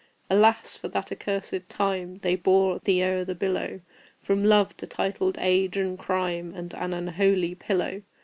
Alas! 0.31 0.75
for 0.79 0.87
that 0.87 1.11
accursed 1.11 1.69
time 1.69 2.15
They 2.15 2.35
bore 2.35 2.79
thee 2.79 3.03
o'er 3.03 3.23
the 3.23 3.35
billow, 3.35 3.81
From 4.19 4.43
love 4.43 4.75
to 4.77 4.87
titled 4.87 5.37
age 5.39 5.77
and 5.77 5.95
crime, 5.95 6.55
And 6.55 6.73
an 6.73 6.91
unholy 6.91 7.53
pillow! 7.53 8.01